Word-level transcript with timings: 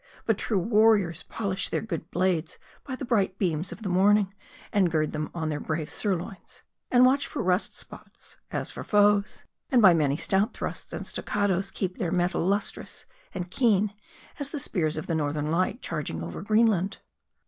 But 0.25 0.39
true 0.39 0.57
warriors 0.57 1.21
polish 1.21 1.69
their 1.69 1.83
good 1.83 2.09
blades 2.09 2.57
by 2.83 2.95
the 2.95 3.05
bright 3.05 3.37
beams 3.37 3.71
of 3.71 3.83
the 3.83 3.89
morning; 3.89 4.33
and 4.73 4.89
gird 4.89 5.11
them 5.11 5.29
on 5.35 5.43
to 5.43 5.49
their 5.51 5.59
brave 5.59 5.91
sirloins; 5.91 6.63
and 6.89 7.05
watch 7.05 7.27
for 7.27 7.43
rust 7.43 7.75
spots 7.77 8.37
as 8.49 8.71
for 8.71 8.83
foes; 8.83 9.45
and 9.69 9.79
by 9.79 9.93
many 9.93 10.17
stout 10.17 10.55
thrusts 10.55 10.91
and 10.91 11.05
stoccadoes 11.05 11.69
keep 11.69 11.99
MARDI. 11.99 12.05
127 12.05 12.07
their 12.07 12.17
metal 12.17 12.47
lustrous 12.49 13.05
and 13.35 13.51
keen, 13.51 13.93
as 14.39 14.49
the 14.49 14.57
spears 14.57 14.97
of 14.97 15.05
the 15.05 15.13
Northern 15.13 15.51
Lights 15.51 15.81
charging 15.87 16.23
over 16.23 16.41
Greenland. 16.41 16.97